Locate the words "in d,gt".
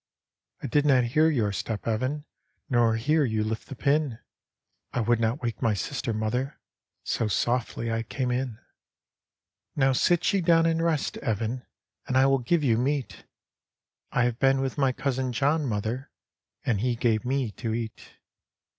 8.31-8.55